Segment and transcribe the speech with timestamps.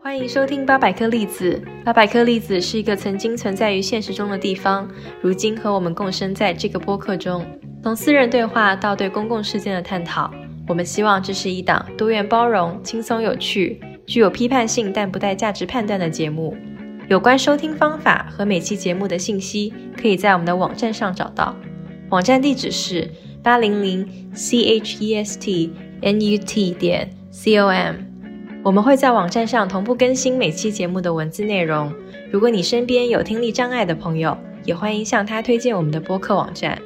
[0.00, 1.62] 欢迎收听八百颗粒子。
[1.84, 4.88] 八百颗粒子是一个曾经存在于现实中的地方，
[5.20, 7.44] 如今和我们共生在这个播客中。
[7.82, 10.32] 从私人对话到对公共事件的探讨，
[10.66, 16.56] 我们希望这是一档多元包容、轻松有趣、具有批判性但不带价值判断的节目。
[17.08, 21.54] 有关收听方法和每期节目的信息，可以在我们的网站上找到。
[22.08, 23.10] 网站地址是
[23.42, 27.96] 八零零 c h e s t n u t 点 c o m。
[28.64, 31.92] 我们会在网站上同步更新每期节目的文字内容。
[32.30, 36.78] 如果你身边有听力障碍的朋友，也欢迎向他推荐我们的播客网站。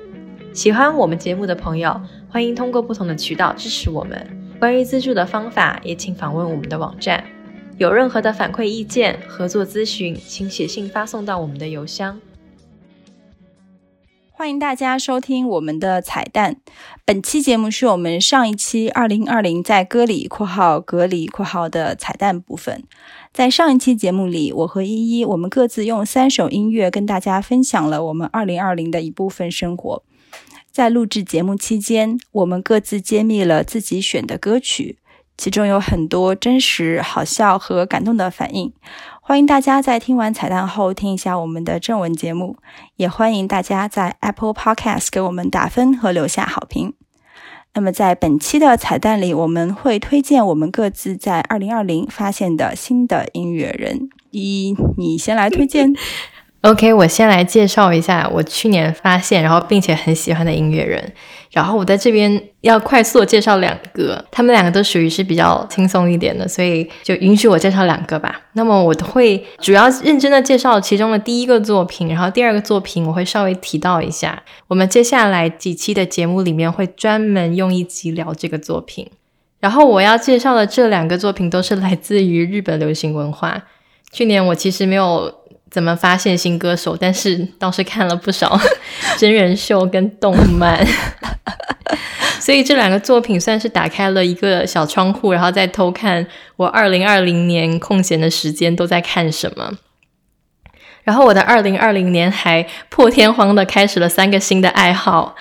[0.52, 1.98] 喜欢我们节目的朋友，
[2.28, 4.38] 欢迎通过不同的渠道支持我们。
[4.60, 7.24] 关于资助的方法，也请访问我们的网站。
[7.78, 12.20] 有任何的反馈意见、合作咨询，请写信发送到我们的邮箱。
[14.34, 16.56] 欢迎大家收听我们的彩蛋。
[17.04, 22.82] 本期节目是我们上一期二零二零在歌里（括号隔离括号）的彩蛋部分。
[23.32, 30.02] 在上一期节目里，我和依依我们各自用三首音乐跟大家分享了我们二零二零的一部分生活。
[30.72, 34.98] 在录制节目期间，我们各自揭秘了自己选的歌曲，
[35.36, 38.72] 其中有很多真实、好笑和感动的反应。
[39.24, 42.56] 欢迎大家在听完彩蛋后听一下我们的正文节目，
[42.96, 46.92] 也欢迎大家在 Apple Podcast 给我们打分和留下好评。
[47.74, 54.10] 那么在本期的彩蛋里，我们会推荐我们各自在二零二零发现的新的音乐人。
[54.32, 55.94] 一，你先来推荐。
[56.62, 61.12] OK，我先来介绍一下我去年发现，然后并且很喜欢的音乐人。
[61.52, 68.40] 然后我在这边要快速的介绍两个，他们两个都属于是比较轻松一点的，所以就允许我介绍两个吧。
[68.54, 74.42] 那么我会主要认真的介绍其中的第一个作品，然后第二个作品我会稍微提到一下。
[74.68, 79.10] 我们接下来几期的节目里面会专门用一集聊这个作品。
[79.60, 83.62] 然后我要介绍的这两个作品都是来自于日本流行文化。
[84.10, 85.41] 去年我其实没有。
[85.72, 86.94] 怎么发现新歌手？
[86.94, 88.60] 但是倒是看了不少
[89.16, 90.86] 真人秀跟动漫，
[92.38, 99.72] 所以这两个作品算是打开了一个小窗户，然后再偷看我二零二零年空闲的时间都在看什么。
[101.04, 105.34] 然后我的二零二零年还破天荒的开始了三个新的爱好，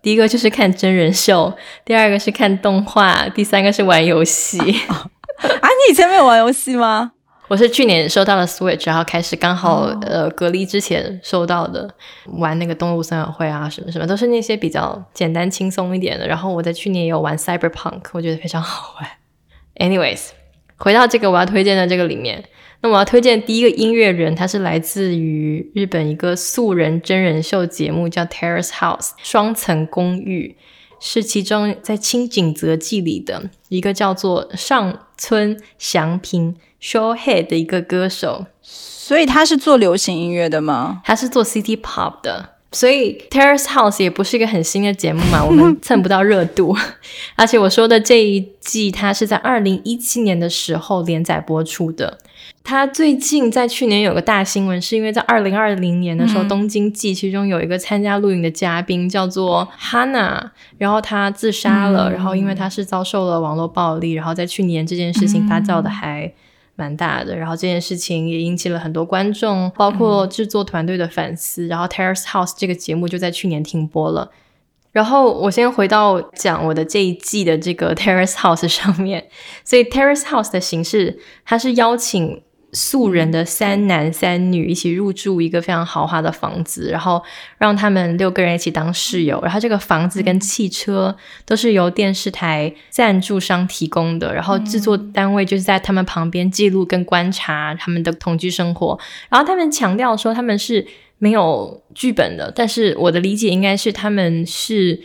[0.00, 1.52] 第一个就是看真人秀，
[1.84, 4.58] 第二个是看动画，第三个是玩游戏。
[4.88, 7.12] 啊，你以前没有玩游戏吗？
[7.48, 11.88] 我是去年收到了 Switch，然后开始刚好呃隔离之前收到的，
[12.38, 16.26] 玩那个动物森友会啊什么什么，都是那些比较简单轻松一点的。
[16.26, 19.08] 然后我在去年也有玩 Cyberpunk，我觉得非常好玩。
[19.76, 20.30] Anyways，
[20.76, 22.42] 回到这个我要推荐的这个里面，
[22.80, 30.56] 那我要推荐第一个音乐人，他是来自于日本一个素人真人秀节目叫 Terrace House 双层公寓，
[31.00, 36.56] 是其中在清景泽记里的一个叫做上村祥平。
[36.78, 41.00] Show Head 的一个歌手，所以他是做流行音乐的吗？
[41.04, 46.76] 他是做 City Pop 的，所以 Terrace House 也不是一个很新的节目嘛， 我们蹭不到热度。
[47.36, 52.18] 而且我说的这一季，它是在二零一七年的时候连载播出的。
[52.62, 66.32] 它最近在去年有个大新闻，是因为在二零二零年的时候，东京季其中有一个参加录影的嘉宾叫做 Hana，然后他自杀了，然后因为他是遭受了网络暴力，然后在去年这件事情发酵的还。
[66.76, 71.66] 蛮大的，然后这件事情也引起了很多观众，包括制作团队的反思。
[71.66, 74.30] 然后《Terrace House》这个节目就在去年停播了。
[74.92, 79.26] 然后我先回到讲我的这一季的这个《Terrace House》上面，
[79.64, 82.42] 所以《Terrace House》的形式，它是邀请。
[82.72, 87.22] 素人的三男三女一起入住一个非常豪华的房子，然后
[87.56, 89.40] 让他们六个人一起当室友。
[89.42, 91.16] 然后这个房子跟汽车
[91.46, 98.98] 都是由电视台赞助商提供的，然后制作单位就是在他们旁边记录跟观察他们的同居生活。
[99.30, 100.86] 然后他们强调说他们是
[101.18, 105.00] 没有剧本的，但是我的理解应该是他们是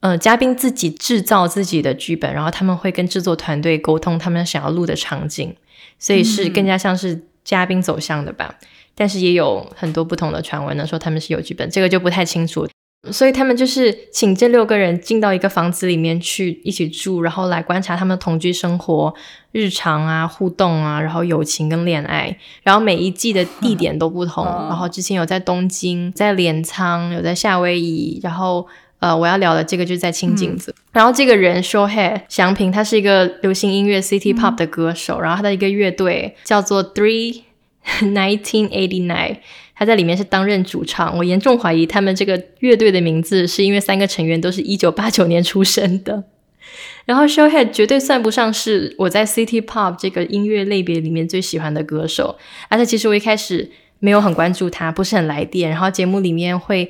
[0.00, 5.54] 呃嘉宾自己制造自己的剧本，然后他们会跟制作团队沟通他们想要录的场景。
[6.02, 8.52] 所以是更加像是嘉宾走向的吧，
[8.96, 12.66] 但是也有很多不同的传闻呢，说他们是有剧本，这个就不太清楚。
[13.12, 19.14] 所以他们就是请这六个人进到一个房子里面去一起住，然后来观察他们同居生活、
[19.52, 22.36] 日常啊、互动啊，然后友情跟恋爱。
[22.64, 28.66] 然后每一季的地点都不同， 然后之前有在东京、在镰仓、有在夏威夷，然后。
[29.02, 30.72] 呃，我要聊的这个就是在清镜子。
[30.92, 35.20] 然后这个人 Show Hair 祥平，他是一个流行音乐 City Pop 的歌手。
[35.20, 37.42] 然后他的一个乐队叫做 Three
[37.98, 39.38] Nineteen Eighty Nine，
[39.74, 41.18] 他在里面是担任主唱。
[41.18, 46.22] 我严重怀疑他们这个乐队的名字是因为三个成员都是一九八九年出生的。
[47.04, 52.38] 然后 Showhead 绝对算不上是我在 City Pop 这个音乐类别里面最喜欢的歌手，
[52.68, 53.68] 而且其实我一开始
[53.98, 55.68] 没有很关注他，不是很来电。
[55.68, 56.88] 然后节目里面会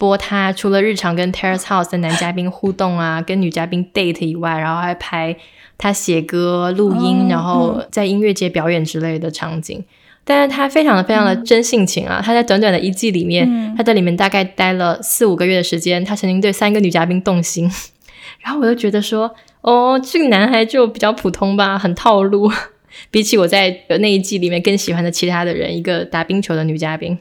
[0.00, 5.36] 播他除了日常跟 Terrace House 的男嘉宾互动啊， 跟女嘉宾 date 以外，然后还拍
[5.76, 9.84] 他写歌、录音，然后在音乐节表演之类的场景。
[10.24, 12.22] 但是他非常的非常的真性情啊！
[12.24, 17.70] 他在短短的一季里面，他在里面大概待了四五个月的时间，他曾经对三个女嘉宾动心。
[18.40, 19.30] 然后我就觉得说，
[19.60, 22.50] 哦，这个男孩就比较普通吧，很套路。
[23.10, 27.18] 比起我在那一季里面更喜欢的其他的人，一个打冰球的女嘉宾。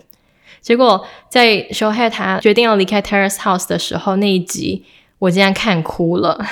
[0.62, 4.86] 结果在 Showhead 他决定要离开 Terrace House 的时候，那一集
[5.20, 6.46] 我竟然看哭了。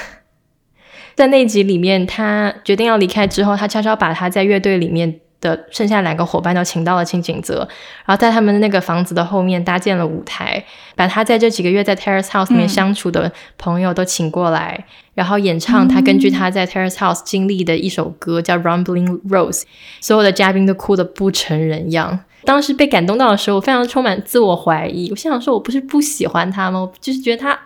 [1.15, 5.19] 在那一集里面，他决定要离开之后，他悄悄把他在乐队里面。
[5.39, 7.59] 的剩下两个伙伴都请到了清景泽，
[8.05, 10.65] 然后在他们那个房子的后面搭建了舞台，
[10.95, 19.61] 把他在这几个月在 Terrace House 里面相处的朋友都请过来，然后演唱他根据他在 Terrace House 经历的一首歌叫 Rumbling Rose，
[20.01, 22.21] 所有的嘉宾都哭得不成人样。
[22.47, 26.89] 当时被感动到的时候，我非常充满自我怀疑，我心想说，我不是不喜欢他吗？
[27.01, 27.59] 就是觉得他。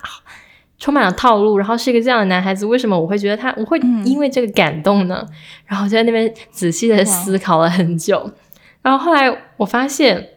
[0.80, 5.24] 充满了套路，然后是一个这样的男孩子，为什么我会觉得他我会因为这个感动呢？
[5.68, 8.32] 然后就在那边仔细的思考了很久，
[8.82, 10.28] 然后后来我发现。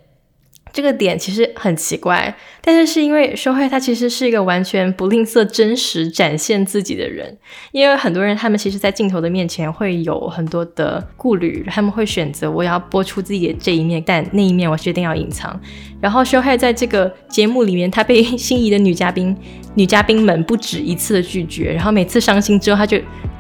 [0.75, 7.37] 这个点其实很奇怪，但是是因为修慧他其实是一个完全不吝啬真实展现自己的人，
[7.72, 15.61] 因为很多人他们其实，在镜头的面前会有很多的顾虑，他们会选择我要播出自己的这一面，但那一面我决定要隐藏。
[16.00, 19.37] 然后修慧在这个节目里面，他被心仪的女嘉宾、
[19.75, 22.99] 女嘉宾们不止一次的拒绝，然后每次伤心之后他就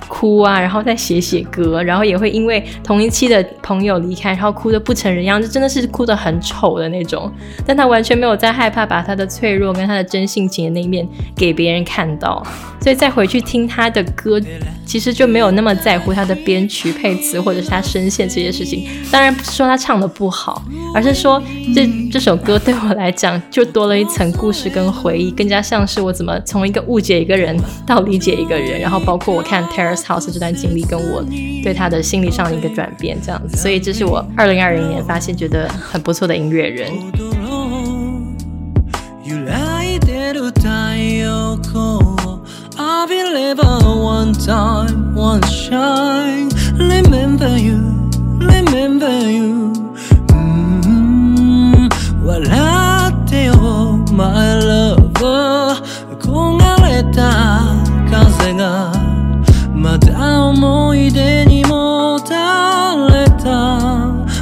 [0.08, 7.30] 哭啊，然后再写写歌，然后也会因为同一期的朋友离开，然后哭得不成人样，就真的是哭得很丑的那种。
[7.66, 11.06] 但他完全没有在害怕把他他的脆弱跟他的真性情的那一面
[11.36, 12.44] 给别人看到，
[12.80, 14.40] 所以再回去听他的歌，
[14.84, 18.88] 其实就没有那么在乎他的编曲配词或者是他声线这些事情。
[19.12, 20.60] 当然不是说他唱的不好，
[20.92, 21.40] 而是说
[21.72, 27.56] 这这首歌对我来讲就多了一层故事跟回忆，更加像是我怎么从一个误解一个人
[27.86, 31.24] 到理解一个人，然后包括我看 Terrace House 这段经历跟我
[31.62, 33.56] 对他的心理上的一个转变这样子。
[33.56, 36.90] 所以这是我二零二零年发现觉得很不错的音乐人。
[40.54, 42.16] 太陽光
[42.76, 47.78] I believe one time, one shine Remember you,
[48.38, 49.72] remember you、
[50.28, 51.88] mm、
[52.24, 53.54] 笑ってよ
[54.12, 55.82] my lover
[56.18, 58.92] 焦がれた風が
[59.74, 63.78] また思い出にもたれた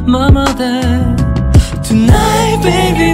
[0.07, 0.83] ままで
[1.83, 3.12] Tonight, baby,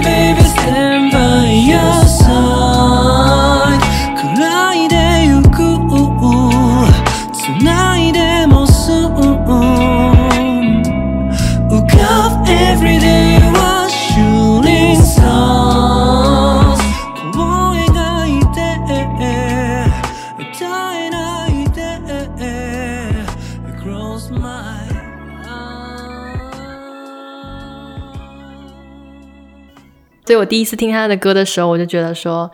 [30.29, 32.47] 所以我第一次听他的歌的时候，我就觉得说，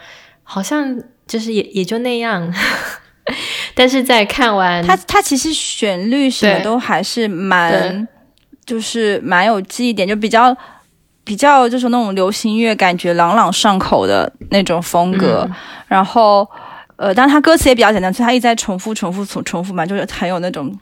[0.44, 2.50] 好像就是也也就那样。
[3.75, 8.08] 但是在看完他，他其实旋律什么都还是蛮，
[8.65, 10.55] 就是蛮有记忆点，就比较
[11.25, 15.46] 比较就是那种流行乐感觉朗朗上口的那种风格。
[15.89, 16.50] 然后
[16.96, 20.74] 呃，但他歌词也比较简单，所以他一直在重复、重复、重重复嘛，就是很有那种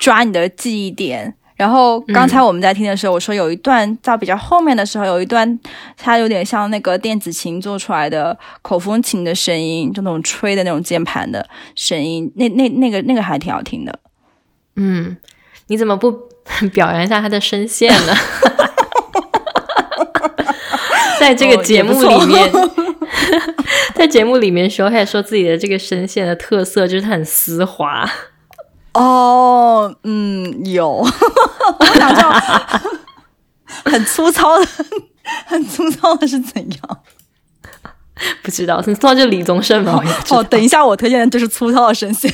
[0.00, 1.34] 抓你的记忆点。
[1.56, 5.58] 然后刚才我们在听的时候，我说有一段到比较后面的时候，有一段
[5.96, 13.98] 它有点像那个电子琴做出来的口风琴的声音，就那种吹的那种键盘的声音，那那那个那个还挺好听的。
[14.76, 15.16] 嗯，
[15.68, 16.10] 你怎么不
[16.72, 18.12] 表扬一下他的声线呢？
[21.20, 22.52] 在这个节目里面，
[23.94, 28.04] 在节目里面说，还说自己的这个声线的特色就是很丝滑。
[28.94, 30.88] 哦，嗯，有，
[31.78, 32.30] 我想叫
[33.84, 34.66] 很粗糙的，
[35.46, 36.98] 很粗糙的是怎样？
[38.42, 40.00] 不知道，很粗糙就李宗盛吧？
[40.30, 42.32] 哦，等一下，我推荐的就是粗糙的声线。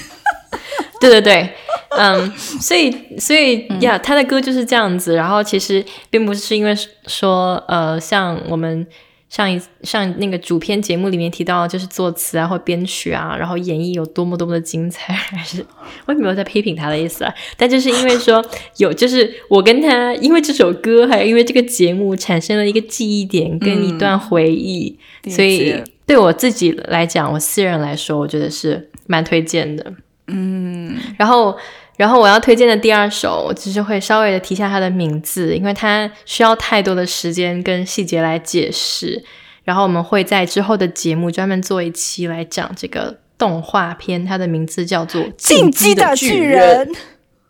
[1.01, 1.55] 对对对，
[1.97, 5.15] 嗯，所以所以呀，他的歌就是这样子。
[5.15, 6.77] 然后其实并不是因为
[7.07, 8.87] 说，呃，像我们
[9.31, 15.65] 上一上那个主编节目里面提到，就是作词啊或编曲啊，然后演绎有多么多么的精彩， 还是
[16.07, 17.33] 我也没有在批评他的意思啊？
[17.57, 18.45] 但就是因为说
[18.79, 29.95] 有，就是我跟他因为这首歌，还有因为这个节目产生了一个记忆点跟一段回忆，所以对我自己来讲，我私人来说，我觉得是蛮推荐的。
[30.27, 31.57] 嗯，然后。
[32.01, 39.23] 然后我要推荐的第二首，我只是会稍微的提一下它的名字，因为它需要太多的时间跟细节来解释。
[39.65, 46.89] 然后我们会在之后的节目专门做一期来讲这个动画片，它的名字叫做《进击的巨人》。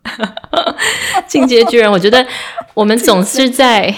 [1.25, 2.27] 进击的巨人，我觉得
[2.73, 3.95] 我们总是在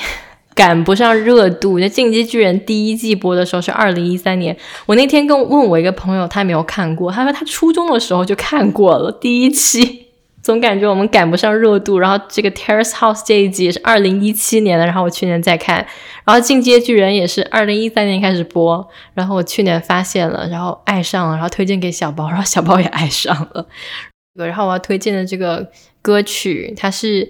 [0.53, 1.79] 赶不上热度。
[1.79, 4.55] 那《进击巨人》第一季播的时候是二零一三年，
[4.85, 10.02] 我那天跟问我一个朋友，他没有看过，他说他初中的时候就看过了第一期。
[10.43, 15.77] 总感觉我们赶不上热度，然后这个 Terrace House 这一集也是二零一七年的，然后我去年在看，
[16.25, 23.65] 然后进阶巨人也是二零一三年开始播，然后我去年发现了，然后爱上了，然后推荐给小包，然后小包也爱上了。
[24.33, 25.71] 然后我要推荐的这个
[26.01, 27.29] 歌曲，它是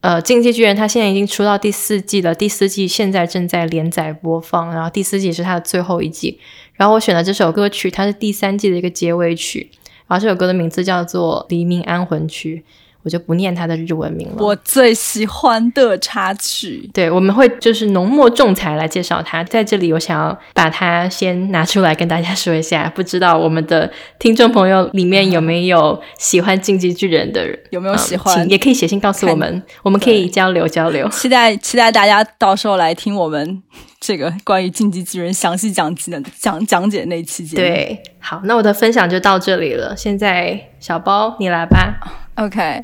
[0.00, 6.40] 呃进阶巨人，它现在已经出到第四季了，第四季现在正在连载播放，然后第四季是它的最后一季，
[6.74, 9.70] 然后我选的这首歌曲，它是第三季的一个结尾曲。
[10.06, 12.64] 然后这首歌的名字叫做《黎明安魂曲》，
[13.04, 14.36] 我就不念它的日文名了。
[14.38, 19.44] 我最喜欢的插曲，对，我们会就是浓墨重彩来介绍它。
[19.44, 22.90] 在这里，我想要把它先拿出来跟大家说一下。
[22.96, 27.58] 不知道我们的听众朋友里面有没有喜欢《进击巨人》的人？
[27.70, 28.48] 有没有喜欢？
[28.50, 31.08] 也可以写信告诉我们，我们可以交流交流。
[31.10, 33.62] 期待期待大家到时候来听我们。
[34.00, 39.96] 这个关于进击巨人详细讲解的讲讲解那期节目，对，好，那我的分享就到这里了。
[39.96, 42.23] 现在小包你来吧。
[42.36, 42.82] OK，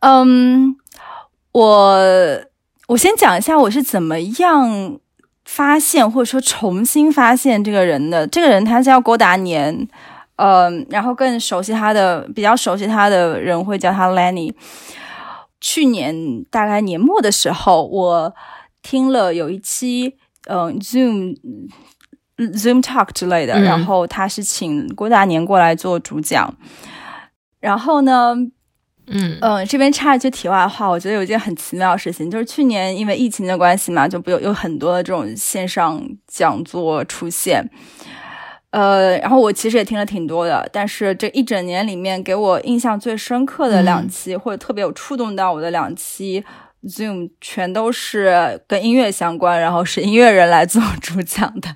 [0.00, 0.76] 嗯，
[1.52, 1.98] 我
[2.88, 4.98] 我先讲一下我是怎么样
[5.44, 8.26] 发现或者说重新发现这个人的。
[8.26, 9.88] 这个人他叫郭达年，
[10.36, 14.54] 嗯，然后更熟悉他的比较熟悉他的人会叫他 Lenny。
[15.60, 18.34] 去年大概年末的时候，我。
[18.84, 20.16] 听了有一期，
[20.48, 21.36] 嗯，Zoom
[22.36, 26.52] Zoom Talk 之类的，然后他是请郭大年过来做主讲。
[27.62, 28.34] 然后呢，
[29.06, 37.70] 嗯嗯，这边插一句题外话，我觉得有一件很奇妙的事情，就是去年因为疫情的关系嘛，就不有有很多的这种线上讲座出现。
[38.70, 46.44] 呃，然后我其实也听了挺多的，但是这一整年里面给我印象最深刻的两期，或者特别有触动到我的两期。
[46.84, 51.68] Zoom 全都是跟音乐相关，然后是音乐人来做主讲的，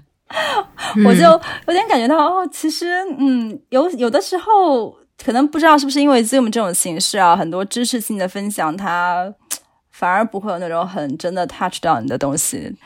[1.07, 1.23] 我就
[1.69, 9.35] 有点感觉到哦，其实嗯，有有的时候可能不知道是不是因为 Zoom 这种形式啊，很多知识性的分享它
[9.91, 12.77] 反而不会有那种很真的 touch 到你的东西。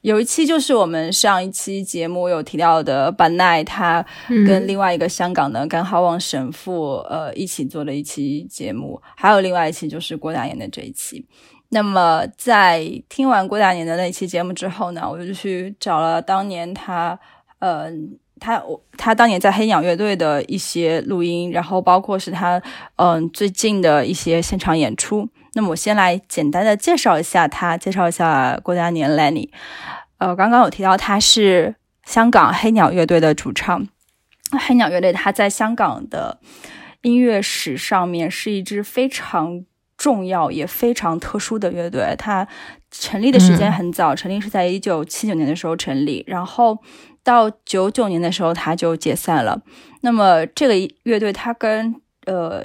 [0.00, 4.04] 有一期就是我们上一期节目有提到的班奈，他
[4.46, 11.26] 跟另外一个香港的甘浩旺神父呃一起做了一期节目，还有另外一期就是郭大年的这一期。
[11.70, 17.18] 那么，在听完郭大年的那期节目之后呢，我就去找了当年他，
[17.58, 17.90] 呃，
[18.44, 22.60] 他我他当年在黑鸟乐队的一些录音，然后包括是他
[22.96, 25.26] 嗯最近的一些现场演出。
[25.54, 29.48] 那么我先来简单的介绍一下他，介绍一下郭嘉年 Lenny。
[30.18, 31.74] 呃，刚刚有提到他是
[32.04, 33.86] 香港黑鸟乐队的主唱，
[34.68, 36.38] 黑鸟乐队他在香港的
[37.00, 39.64] 音乐史上面是一支非常。
[39.96, 42.46] 重要也非常特殊的乐队，它
[42.90, 46.76] 成立的时间很早，成立是在一九七九年的时候成立，然后
[47.24, 49.60] 到九九年的时候他就解散了。
[50.02, 52.62] 那么这个乐队它跟呃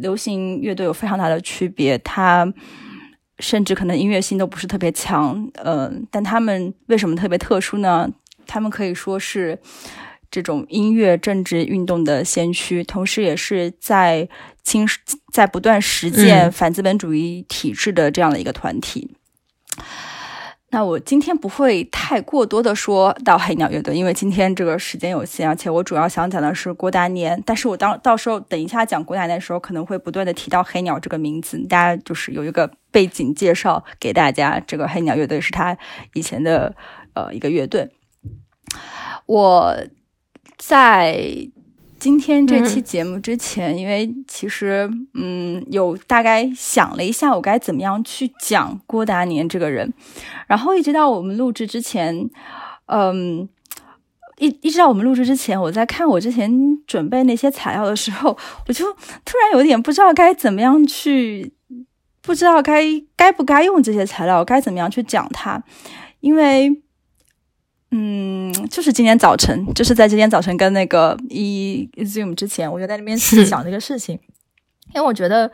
[0.00, 2.50] 流行乐队有非常大的区别，它
[3.40, 8.08] 甚至可能音乐性都不是特别强，嗯，但他们为什么特别特殊呢？
[8.46, 9.58] 他们可以说是。
[10.30, 14.28] 这种音乐政治运动的先驱，同时也是在
[14.62, 14.86] 亲
[15.32, 19.16] 在不断实践反资本主义体制的这样的一个团体。
[20.70, 27.42] 那我今天不会太过多的说到黑鸟乐队，因为今天这个时间有限，而且我主要想讲的是郭达年。
[27.46, 34.60] 但是我当到时候等一下讲郭达年的时候，可能会不断的提到黑鸟这个名字，大家就是有一个背景介绍给大家。
[34.60, 35.76] 这个黑鸟乐队是他
[36.12, 36.74] 以前的
[37.14, 37.90] 呃一个乐队，
[39.26, 39.74] 我。
[40.56, 41.48] 在
[41.98, 49.92] 今天这期节目之前，因为其实嗯，有大概想了一下，我该怎么样去讲郭达年这个人，
[50.46, 52.30] 然后一直到我们录制之前，
[52.86, 53.48] 嗯，
[54.38, 56.50] 一一直到我们录制之前，我在看我之前
[56.86, 58.36] 准备那些材料的时候，
[58.68, 58.84] 我就
[59.24, 61.52] 突然有点不知道该怎么样去，
[62.22, 62.84] 不知道该
[63.16, 65.62] 该不该用这些材料，该怎么样去讲它，
[66.20, 66.82] 因为。
[67.90, 74.18] 嗯，就是今天早晨，就是在今天早晨跟那个一 Zoom 之前，我就在那边 想这个事情，
[74.94, 75.50] 因为我觉得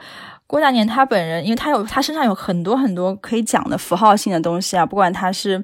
[0.48, 5.62] 郭大年他本人，因为他有他身上有很多很多可以讲的符号性的东西啊，不管他是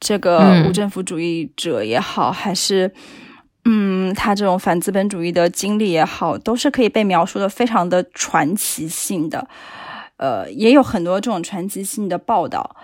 [0.00, 2.90] 这个无政府主义者也好，还是
[3.66, 9.46] 嗯他这种反资本主义的经历也好，都是可以被描述的非常的传奇性的，
[10.16, 12.74] 呃，也有很多这种传奇性的报道，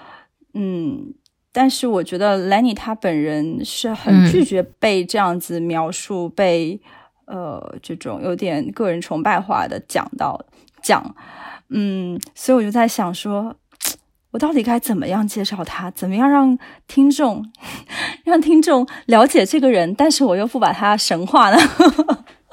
[0.52, 1.14] 嗯。
[1.58, 6.78] 但是我觉得 Lenny 他本人是很拒绝被这样子描述，被
[7.24, 10.38] 呃这种有点个人崇拜化的讲到
[10.82, 11.14] 讲，
[11.70, 13.56] 嗯，所以我就在想说，
[14.32, 17.42] 我到底该怎么样介绍他，怎么样让听众
[18.24, 21.56] 让听众了解这个人，但是我又不把他神化呢？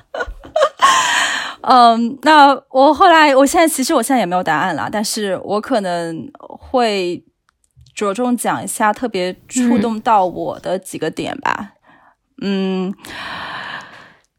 [1.59, 7.21] 嗯，那我后来，我现在其实我现在也没有答案了，但是我可能会。
[7.93, 11.73] 着重讲一下特别触动到我的几个点吧。
[12.41, 12.93] 嗯，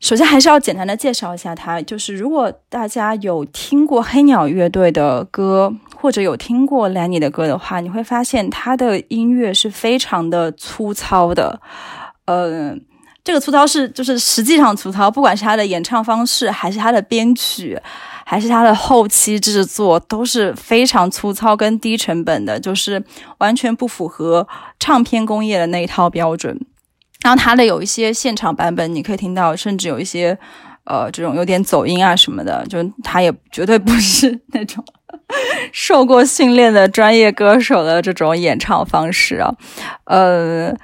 [0.00, 11.61] 首先还是要简单的介绍一下他，就是如果大家有听过黑鸟乐队的歌，或者有听过 Lenny 的歌的话，你会发现他的音乐是非常的粗糙的。
[12.26, 12.84] 嗯，
[13.25, 17.81] 这个粗糙是就是实际上粗糙，不管是他的演唱方式，还是他的编曲。
[18.26, 23.04] 还是他的后期制作都是非常粗糙跟低成本的，就是
[23.37, 24.49] 完全不符合
[24.81, 26.59] 唱片工业的那一套标准。
[27.23, 30.38] 然后他的有一些现场版本，你可以听到，甚至有一些
[30.85, 34.83] 呃这种有点走音啊什么的，就他也绝对不是 那种
[35.71, 39.54] 受过训练的专业歌手的这种演唱方式啊。
[40.04, 40.75] 呃，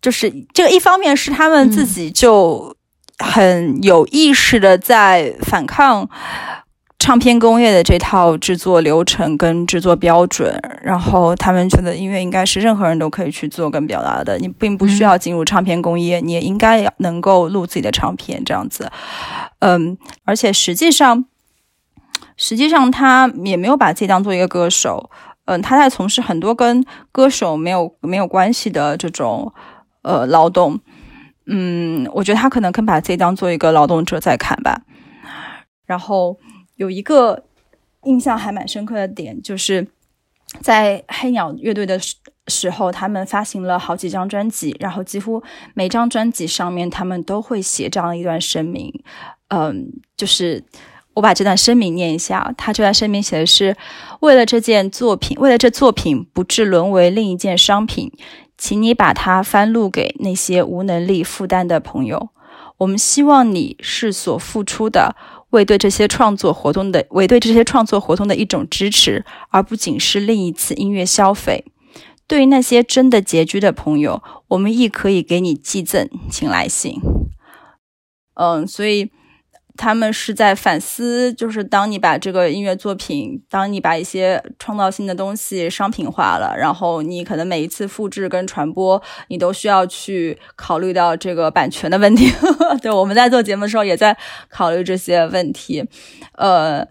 [0.00, 2.76] 就是这个一方面是他们自己就
[3.18, 6.08] 很有意识的在反抗。
[7.00, 18.90] 唱片工业的这套制作流程跟制作标准，然后他们觉得音乐应该是任何人都可以去做跟表达的，你并不需要进入唱片工业，你也应该能够录自己的唱片这样子。
[19.60, 21.24] 嗯，而且实际上，
[22.36, 25.08] 实际上他也没有把自己当做一个歌手，
[25.44, 29.54] 嗯，他在从事很多跟歌手没有没有关系的这种
[30.02, 30.80] 呃劳动。
[31.46, 34.82] 嗯，我觉得他可能更把自己当做一个劳动者在看吧，
[35.86, 36.38] 然后。
[36.78, 37.42] 有一个
[38.04, 39.84] 印象还蛮深刻的点，就是
[40.60, 42.14] 在黑鸟乐队的时
[42.46, 45.42] 时候，他们发行了好几张专辑，然后几乎
[45.74, 49.02] 每张专辑上面他们都会写这样一段声明。
[49.48, 50.62] 嗯，就是
[51.14, 53.76] 我把这段声明念一下，他这段声明写的是：
[54.20, 58.12] 为了这件作品，为了这作品不致沦为另一件商品，
[58.58, 62.28] 请你把它翻录给那些无能力负担的朋友。
[62.78, 65.16] 我们希望你是所付出的。
[65.50, 71.64] 为对这些创作活动的为对这些创作活动的一种支持，而不仅是另一次音乐消费。
[72.26, 77.00] 对于那些真的拮据的朋友，我们亦可以给你寄赠，请来信。
[78.34, 79.10] 嗯，所以。
[79.78, 92.30] 他们是在反思，就是当你把这个音乐作品，当你把一些创造性的东西商品化了，然后你可能每一次复制跟传播，你都需要去考虑到这个版权的问题。
[92.82, 94.14] 对，我们在做节目的时候也在
[94.50, 95.86] 考虑这些问题，
[96.32, 96.86] 呃。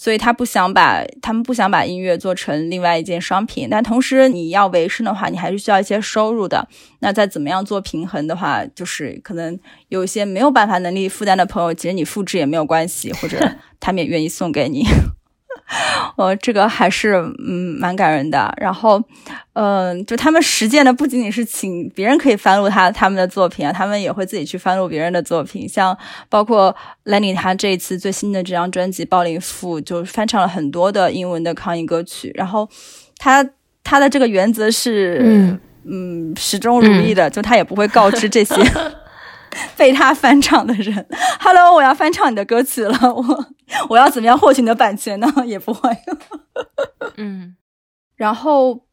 [0.00, 6.68] 所以他不想把他们不想把音乐做成另外一件商品，但同时你要维生的话，你还是需要一些收入的。
[7.00, 9.58] 那再怎么样做平衡的话，就是可能
[9.88, 14.84] 有一些没有办法能力负担的朋友，其实你复制也没有关系，或者 他们也愿意送给你。
[16.16, 17.14] 呃，这个还是
[17.46, 18.52] 嗯蛮感人的。
[18.58, 19.02] 然后，
[19.52, 25.68] 嗯，就他们实践的不仅仅是请别人可以翻录他他们的作品啊，他们也会自己去翻录别人的作品。
[25.68, 25.96] 像
[26.28, 32.32] 包括 Lenny 他这一次最新的这张专辑《暴灵赋》，就翻唱了很多的英文的抗议歌曲。
[32.34, 32.68] 然后
[33.18, 33.46] 他
[33.84, 38.54] 他的这个原则是嗯嗯始终如一的，就他也不会告知这些。
[39.76, 41.06] 被他翻唱的人
[41.40, 43.46] ，Hello，我要翻唱你的歌曲了，我
[43.88, 45.26] 我要怎么样获取你的版权呢？
[45.46, 45.90] 也不会。
[47.16, 47.56] 嗯，
[48.16, 48.84] 然后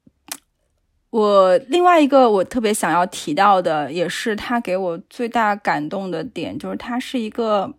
[1.10, 7.74] 我另外一个我特别想要提到的，也是他给我最大感动的点，就是他是一个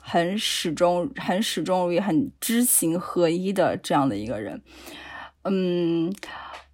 [0.00, 4.62] 很始终、很始终如一、很知行合一的这样的一个人。
[5.44, 6.12] 嗯。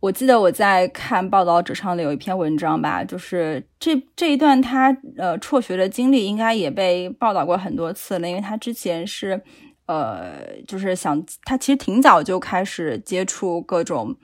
[0.00, 9.42] 我记得我在看报道纸上的有一篇文章吧，就是这这一段他呃辍学的经历应该也被报道过很多次了，因为他之前是
[9.84, 14.16] 呃就是想他其实挺早就开始接触各种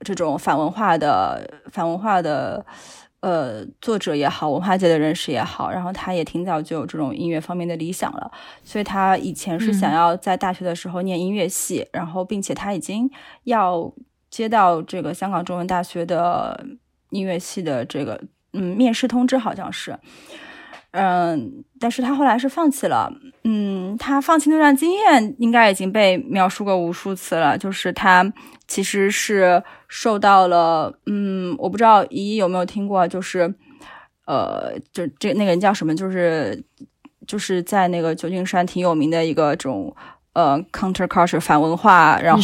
[0.00, 2.66] 这种反文化的反文化的
[3.20, 8.32] 呃作者也好，文化界的人士也好，然后他也挺早就有这种音乐方面的理想了，
[8.64, 13.08] 所以他以前是想要在大学的时候念音乐系，然后并且他已经
[13.44, 13.92] 要。
[14.30, 16.66] 接到这个香港中文大学的
[17.10, 18.20] 音乐系的这个
[18.52, 19.98] 嗯面试通知，好像是。
[20.92, 23.12] 嗯，但是他后来是放弃了。
[23.44, 27.58] 嗯，他放弃那段经验应该已经被描述过无数次了。
[27.58, 28.32] 就是他
[28.66, 33.54] 其实是受到了，嗯，我不知道姨姨有没有听过，就是
[34.26, 36.64] 呃，就这那个人叫什么，就是
[37.26, 39.94] 就是在那个旧金山挺有名的一个这种
[40.32, 42.40] 呃 counterculture 反文化，然后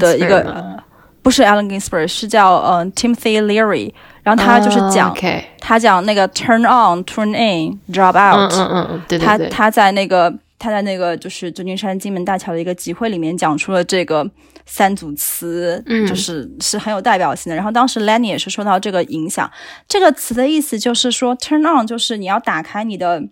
[0.00, 0.82] 的一个。
[1.28, 5.14] 不是 Allen Ginsberg，是叫呃 Timothy Leary，然后他就是讲
[5.60, 14.26] 他讲那个 turn on turn in drop out，嗯嗯嗯，对对对，他他在那个他在那个就是旧金山金门大桥的一个集会里面讲出了这个
[14.64, 17.54] 三组词，就是是很有代表性的。
[17.54, 19.50] 然后当时 Lenny 也是受到这个影响，
[19.86, 23.22] 这个词的意思就是说 turn on 就是你要打开你的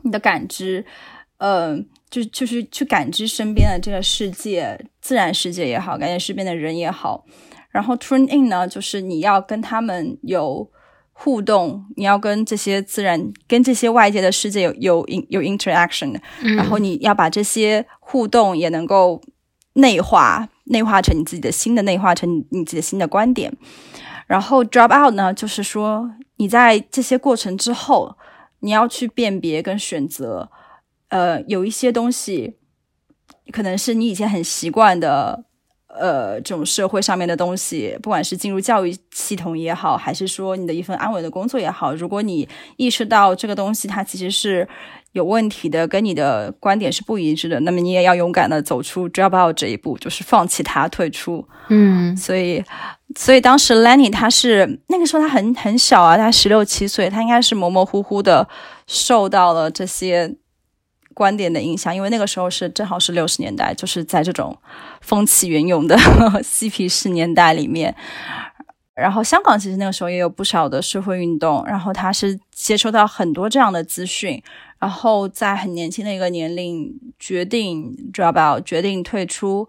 [0.00, 0.86] 你的感知，
[1.36, 1.78] 呃。
[2.10, 7.24] 就就是去感知身边的这个世界，自然世界也好，感觉身边的人也好。
[7.70, 10.70] 然后 turn in 呢，就是你要跟他们有
[11.12, 16.18] 互动，你要跟这些自然、跟这些外界的世界有有有 interaction。
[16.56, 19.20] 然后你要把这些互动也能够
[19.74, 23.52] 内化，内化成你自己的新的，内化成你自己的新的观点。
[24.26, 28.16] 然后 drop out 呢，就是说你在这些过程之后，
[28.60, 30.50] 你要去辨别跟选择。
[31.08, 32.56] 呃，有一些东西，
[33.50, 35.44] 可能是你以前很习惯的，
[35.88, 44.68] 呃，这种社会上面的东西，不管是进入教育系统也好，还是说你的一份安稳的工作也好，如果你意识到这个东西它其实是
[45.12, 51.48] 有问题的，跟你的观点是不一致的，那么你也要勇敢的走出 drop out 这一步，就是放弃它，退出。
[51.70, 52.62] 嗯，所以，
[53.16, 58.46] 所以当时 Lenny 他是那个时候他很很小啊，他十六七岁，他应该是模模糊糊的
[58.86, 60.36] 受到了这些。
[61.18, 64.56] 观点的影响，因为那个时候是正好是六十年代，就是在这种
[65.00, 65.98] 风起云涌的
[66.44, 67.92] 嬉皮士年代里面。
[68.94, 74.40] 然后香港其实那个时候也有不少的社会运动，然后他是接收到很多这样的资讯，
[74.78, 79.68] 然后在很年轻的一个年龄决定 drop out，决定退出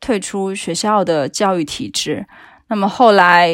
[0.00, 2.26] 退出学校的教育体制。
[2.68, 3.48] 那么后来，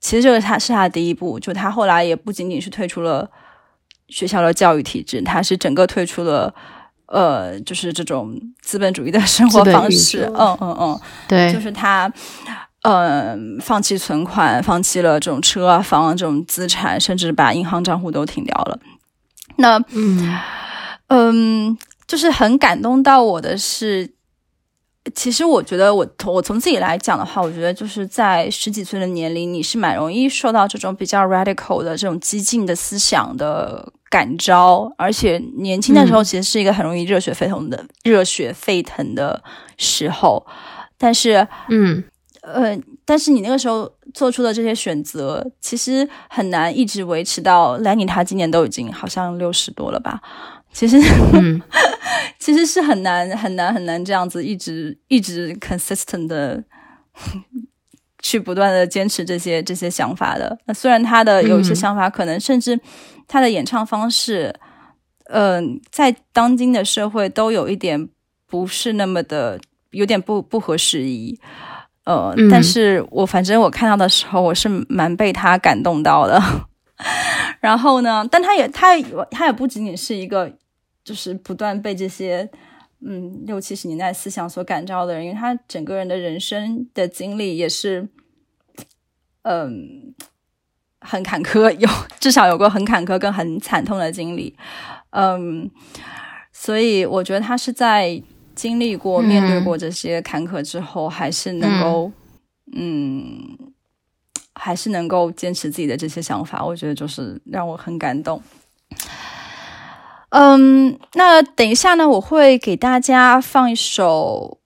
[0.00, 3.28] 其实这个他是他的第一步，就他后来也不仅仅是退出了。
[4.10, 6.52] 学校的教育体制，它是整个退出了，
[7.06, 10.30] 呃，就是这种资本主义的生活方式。
[10.34, 12.12] 嗯嗯嗯，对，就是他，
[12.82, 18.78] 嗯，放弃存款，放弃了这种车啊房啊这种资产，甚至把银行账户都停掉了。
[19.56, 20.38] 那，嗯
[21.08, 24.12] 嗯，就是很感动到我的是。
[25.14, 39.42] 其实我觉得，我我从自己来讲的话，我觉得就是在十几岁的年龄，你是蛮容易受到这种比较 radical 的这种激进的思想的感召，而且年轻的时候其实是一个很容易热血沸腾的热血沸腾的
[39.78, 40.44] 时候。
[40.98, 42.04] 但是，嗯，
[42.42, 50.20] 呃，但是你那个时候做出的这些选择，其实很难一直维持到 Lenny 他今年都已经好像六十多了吧。
[50.72, 51.00] 其实，
[52.38, 56.62] 其实是很难很难很难这样子一直一直 consistent 的
[58.22, 60.58] 去不断的坚持这些这些想法的。
[60.66, 62.78] 那虽然他的有一些想法，可能甚至
[63.26, 64.54] 他的演唱方式，
[65.24, 68.08] 嗯，在当今的社会都有一点
[68.46, 71.38] 不是那么的有点不不合时宜。
[72.04, 76.40] 呃，但是我反正我看到的时候，我是蛮被他感动到的。
[77.60, 78.96] 然后呢，但他也他
[79.30, 80.52] 他也不仅仅是一个。
[81.02, 82.48] 就是不断被这些
[83.02, 88.08] 嗯六七十年代思想所感召的人，因为他整个人的人生的经历也是
[89.42, 90.14] 嗯
[91.00, 94.54] 很坎坷，有至少有过很坎坷跟很惨痛的经历，
[95.10, 95.70] 嗯，
[96.52, 98.22] 所以我觉得他是在
[98.54, 102.12] 经历过、面对过这些坎坷之后，还是能够
[102.76, 103.56] 嗯，
[104.54, 108.42] 还是能够坚持自己的这些想法，我觉得就是让我很感动。
[110.30, 114.58] 嗯，那等一下呢，我会给大家放一首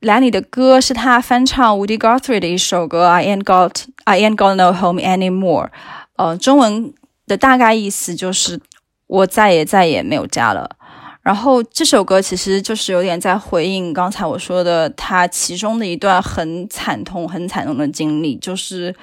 [0.00, 5.70] 兰里的歌，是他翻唱 Woody Guthrie 的一首歌，I ain't got I ain't got no home anymore。
[6.16, 6.92] 呃，中文
[7.26, 8.60] 的大概意思就是
[9.06, 10.76] 我再也再也没有家了。
[11.22, 18.94] 然后这首歌其实就是有点在回应刚才我说的他其中的一段很惨痛、很惨痛的经历，就是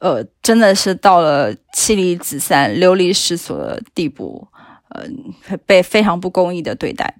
[0.00, 4.48] 呃，真的是到了妻离子散、流离失所的地步。
[4.94, 5.32] 嗯，
[5.66, 7.16] 被非常不公义的对待。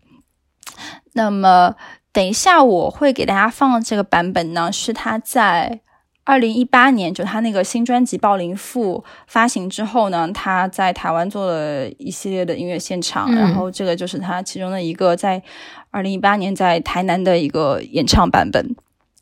[1.13, 1.75] 那么，
[2.13, 5.81] 等一下我会给大家放的这个版本呢，是他在
[6.25, 15.43] 二零一八年，就他那个新专辑《暴林赋》发行之后呢，他在台湾做了一系列的音乐现场，然后这个就是他其中的一个在
[15.91, 18.77] 二零一八年在台南的一个演唱版本。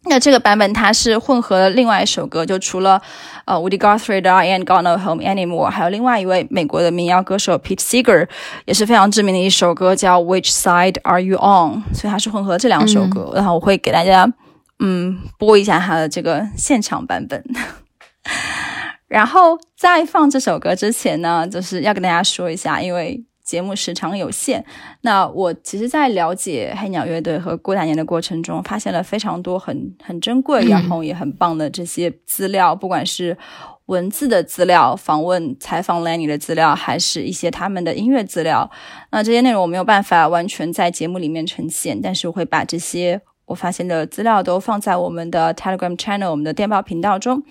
[0.04, 3.02] 那这个版本它是混合了另外一首歌，就除了
[3.44, 8.26] 呃 Woody Guthrie 的 I Ain't Gonna Home Anymore，还有另外一位美国的民谣歌手 Pete Seeger
[8.64, 14.32] 也是非常知名的一首歌叫 Which Side Are You On，所以它是混合这两首歌，然后我会给大家
[14.78, 17.44] 嗯播一下它的这个现场版本。
[19.08, 23.24] 然后在放这首歌之前呢，就是要跟大家说一下，因为。
[23.48, 24.62] 节目时长有限，
[25.00, 33.38] 那我其实，在了解黑鸟乐队和郭大年的过程中，发现了非常多很很珍贵， 然后也很棒的这些资料，不管是
[33.86, 38.70] 文字的资料、访问采访 Lenny 的资料，还是一些他们的音乐资料。
[39.12, 47.42] 那这些内容我没有办法完全在节目里面呈现，但是我会把这些我发现的资料都放在我们的 Telegram Channel、我们的电报频道中。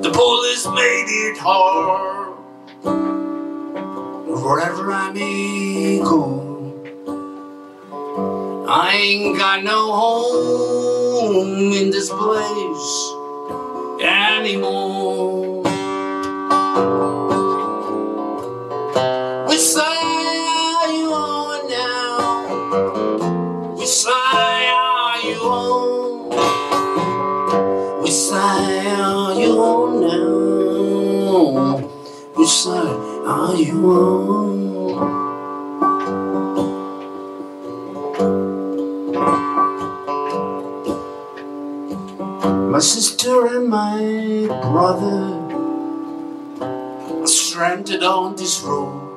[0.02, 2.38] The police made it hard.
[4.44, 6.74] Wherever I may go,
[8.68, 13.14] I ain't got no home in this place
[14.02, 15.51] anymore.
[33.74, 33.80] My
[42.80, 45.40] sister and my brother
[46.62, 49.08] are stranded on this road.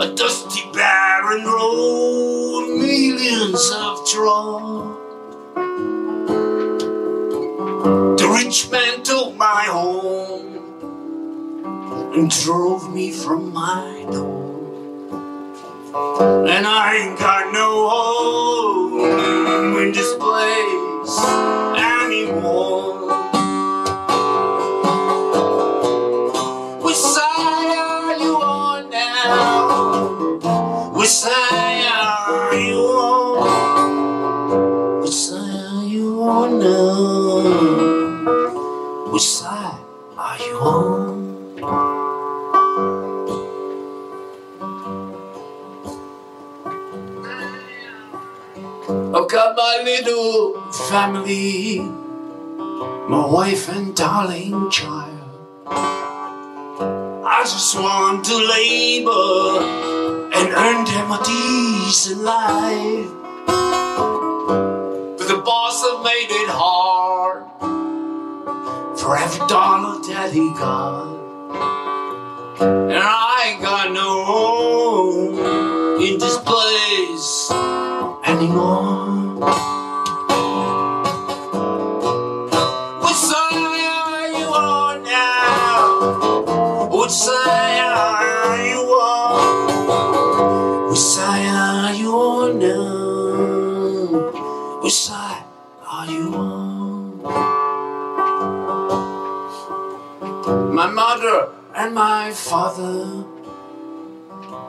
[0.00, 4.81] A dusty, barren road, millions of trouble.
[12.14, 14.42] And drove me from my door.
[16.46, 20.14] And I ain't got no home in this
[50.92, 51.78] family,
[53.08, 55.08] my wife and darling child.
[55.66, 59.64] I just want to labor
[60.36, 63.10] and earn them a decent life.
[65.16, 67.44] But the boss have made it hard
[68.98, 71.08] for every dollar that he got.
[72.60, 77.50] And I ain't got no home in this place
[78.26, 78.81] anymore.
[102.22, 103.24] My father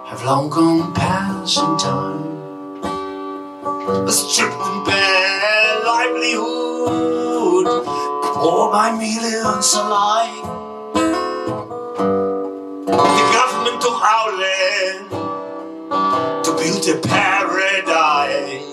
[0.09, 2.25] have long gone past in time
[4.09, 7.67] a stripped and bare livelihood
[8.41, 10.43] for my millions alike.
[13.21, 15.05] The government took our land
[16.45, 18.65] to build a paradise,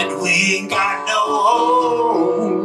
[0.00, 2.55] and we ain't got no home.